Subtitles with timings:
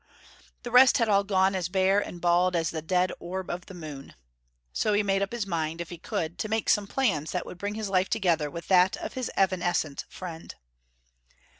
[0.63, 3.75] The rest had all gone as bare and bald as the dead orb of the
[3.75, 4.15] moon.
[4.73, 7.59] So he made up his mind, if he could, to make some plan that would
[7.59, 10.55] bring his life together with that of his evanescent friend.